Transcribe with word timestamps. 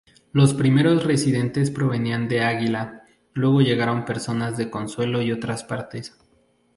Los 0.31 0.55
primeros 0.55 1.05
residentes 1.05 1.69
provenían 1.69 2.27
de 2.27 2.41
Águila 2.43 3.05
Luego 3.35 3.61
llegaron 3.61 4.03
personas 4.03 4.57
de 4.57 4.71
consuelo 4.71 5.21
y 5.21 5.31
otras 5.31 5.63
partes. 5.63 6.17